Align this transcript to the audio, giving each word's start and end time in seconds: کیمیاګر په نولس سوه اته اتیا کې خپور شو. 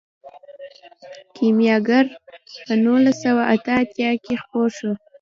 کیمیاګر 1.35 2.05
په 2.65 2.73
نولس 2.83 3.15
سوه 3.23 3.43
اته 3.53 3.71
اتیا 3.81 4.11
کې 4.23 4.33
خپور 4.43 4.67
شو. 4.77 4.91